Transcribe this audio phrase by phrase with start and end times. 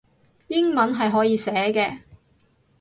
[0.47, 1.99] 英文係可以寫嘅